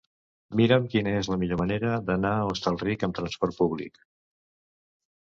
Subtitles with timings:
[0.59, 4.01] Mira'm quina és la millor manera d'anar a Hostalric amb trasport públic.